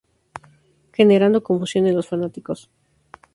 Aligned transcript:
Generando 0.93 1.43
confusión 1.43 1.85
en 1.85 1.95
los 1.95 2.07
fanáticos. 2.09 2.71